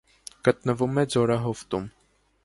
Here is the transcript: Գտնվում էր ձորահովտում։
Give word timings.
Գտնվում 0.47 0.97
էր 1.01 1.11
ձորահովտում։ 1.15 1.85